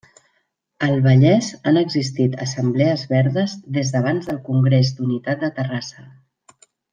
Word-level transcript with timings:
Al 0.85 0.93
Vallès 1.07 1.49
han 1.71 1.77
existit 1.81 2.37
assemblees 2.45 3.03
verdes 3.11 3.53
des 3.79 3.93
d'abans 3.97 4.29
del 4.31 4.41
Congrés 4.51 4.93
d'Unitat 5.01 5.45
de 5.45 5.53
Terrassa. 5.61 6.09